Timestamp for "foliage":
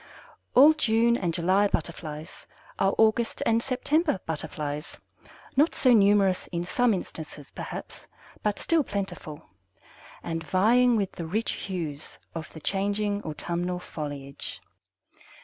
13.77-14.59